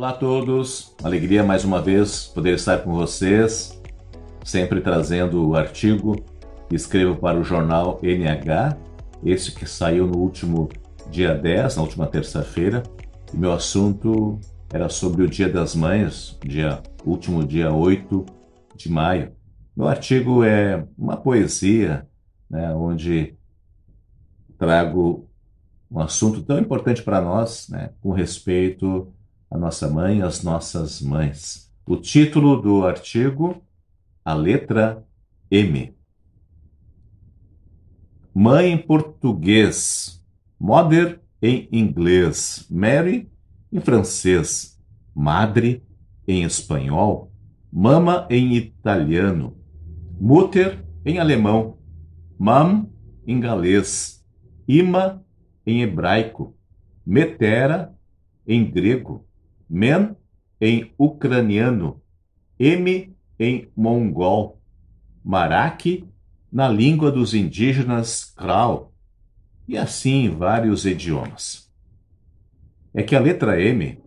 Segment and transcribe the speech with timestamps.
[0.00, 3.78] Olá a todos, alegria mais uma vez poder estar com vocês,
[4.42, 6.16] sempre trazendo o artigo.
[6.70, 8.78] Que escrevo para o jornal NH,
[9.22, 10.70] esse que saiu no último
[11.10, 12.82] dia 10, na última terça-feira,
[13.30, 14.40] e meu assunto
[14.72, 18.24] era sobre o Dia das Mães, dia último dia 8
[18.76, 19.32] de maio.
[19.76, 22.08] Meu artigo é uma poesia,
[22.48, 23.36] né, onde
[24.56, 25.28] trago
[25.90, 29.12] um assunto tão importante para nós, né, com respeito
[29.50, 31.70] à nossa mãe, às nossas mães.
[31.84, 33.60] O título do artigo,
[34.24, 35.04] a letra
[35.50, 35.92] M.
[38.32, 40.24] Mãe em português,
[40.58, 43.28] mother em inglês, Mary
[43.72, 44.78] em francês,
[45.14, 45.82] madre
[46.28, 47.32] em espanhol,
[47.72, 49.56] mama em italiano,
[50.20, 51.78] mutter em alemão,
[52.38, 52.88] mam
[53.26, 54.24] em galês,
[54.66, 55.24] ima
[55.66, 56.56] em hebraico,
[57.04, 57.94] metera
[58.46, 59.26] em grego,
[59.70, 60.16] men
[60.60, 62.02] em ucraniano,
[62.58, 64.60] m em mongol,
[65.24, 66.04] maraki
[66.52, 68.92] na língua dos indígenas Krau,
[69.68, 71.70] e assim em vários idiomas.
[72.92, 74.02] É que a letra M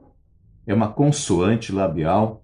[0.67, 2.43] é uma consoante labial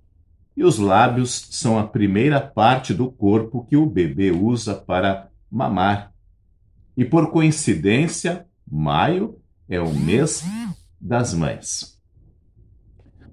[0.55, 6.13] e os lábios são a primeira parte do corpo que o bebê usa para mamar.
[6.95, 10.43] E por coincidência, maio é o mês
[10.99, 11.98] das mães.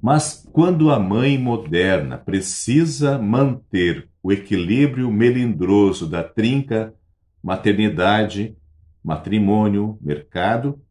[0.01, 6.95] Mas quando a mãe moderna precisa manter o equilíbrio melindroso da trinca
[7.43, 8.57] maternidade,
[9.03, 10.83] matrimônio, mercado,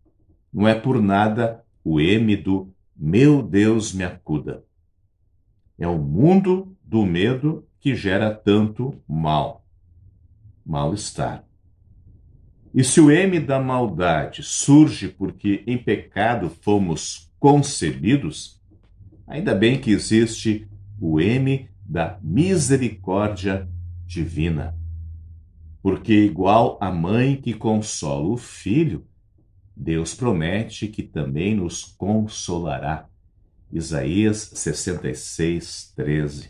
[0.54, 4.64] não é por nada o M do meu Deus me acuda.
[5.78, 9.66] É o mundo do medo que gera tanto mal,
[10.66, 11.44] mal-estar.
[12.74, 18.62] E se o M da maldade surge porque em pecado fomos concebidos,
[19.28, 20.68] ainda bem que existe
[21.00, 23.68] o M da misericórdia
[24.06, 24.78] divina.
[25.82, 29.06] Porque, igual a mãe que consola o filho,
[29.76, 33.08] Deus promete que também nos consolará.
[33.72, 36.50] Isaías 66, 13.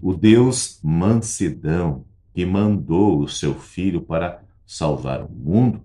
[0.00, 2.04] O Deus mansidão,
[2.34, 5.82] que mandou o seu filho para salvar o mundo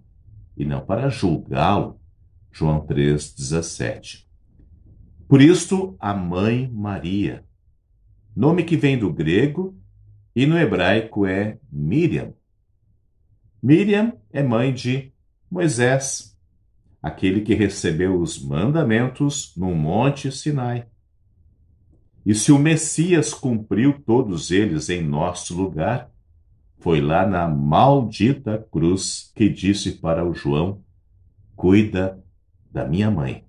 [0.55, 1.99] e não para julgá-lo.
[2.51, 4.26] João 3,17.
[5.27, 7.43] Por isto, a Mãe Maria,
[8.33, 9.77] nome que vem do grego
[10.33, 12.33] e no hebraico é Miriam.
[13.61, 15.11] Miriam é mãe de
[15.51, 16.33] Moisés,
[17.01, 20.87] aquele que recebeu os mandamentos no Monte Sinai.
[22.25, 26.09] E se o Messias cumpriu todos eles em nosso lugar,
[26.79, 30.81] foi lá na maldita cruz que disse para o João:
[31.53, 32.23] Cuida
[32.71, 33.46] da minha mãe.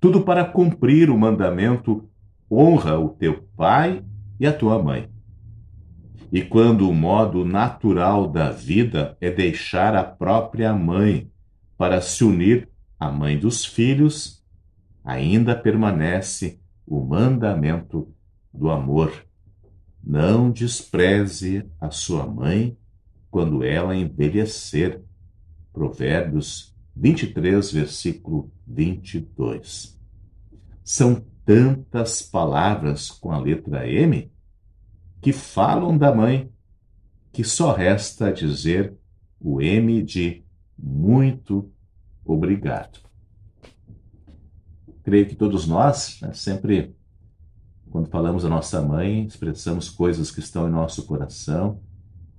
[0.00, 2.08] Tudo para cumprir o mandamento
[2.50, 4.04] honra o teu pai
[4.38, 5.08] e a tua mãe.
[6.30, 11.30] E quando o modo natural da vida é deixar a própria mãe
[11.78, 12.68] para se unir
[12.98, 14.44] à mãe dos filhos,
[15.04, 18.12] ainda permanece o mandamento
[18.52, 19.24] do amor.
[20.02, 22.76] Não despreze a sua mãe
[23.30, 25.02] quando ela envelhecer.
[25.72, 29.98] Provérbios 23, versículo 22.
[30.82, 34.32] São tantas palavras com a letra M
[35.20, 36.50] que falam da mãe,
[37.32, 38.96] que só resta dizer
[39.38, 40.42] o M de
[40.78, 41.70] muito
[42.24, 43.00] obrigado.
[45.02, 46.96] Creio que todos nós, né, sempre,
[47.90, 51.80] quando falamos da nossa mãe, expressamos coisas que estão em nosso coração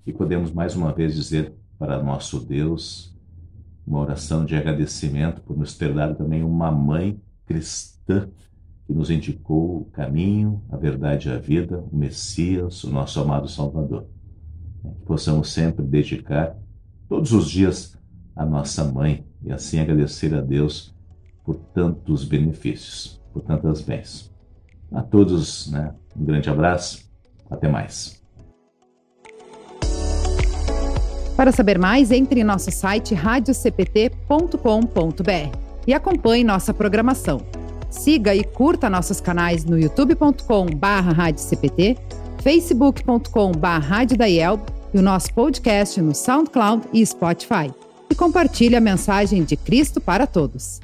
[0.06, 3.17] e podemos mais uma vez dizer para nosso Deus
[3.88, 8.30] uma oração de agradecimento por nos ter dado também uma mãe cristã
[8.86, 13.48] que nos indicou o caminho, a verdade e a vida, o Messias, o nosso amado
[13.48, 14.06] Salvador.
[14.82, 16.56] Que possamos sempre dedicar
[17.08, 17.98] todos os dias
[18.36, 20.94] a nossa mãe e assim agradecer a Deus
[21.46, 24.34] por tantos benefícios, por tantas bênçãos.
[24.92, 27.10] A todos, né, um grande abraço,
[27.50, 28.22] até mais.
[31.38, 37.40] Para saber mais, entre em nosso site radiocpt.com.br e acompanhe nossa programação.
[37.92, 41.96] Siga e curta nossos canais no youtube.com/radiocpt,
[42.42, 44.60] facebook.com/radiodaiel
[44.92, 47.72] e o nosso podcast no SoundCloud e Spotify.
[48.10, 50.80] E compartilhe a mensagem de Cristo para todos.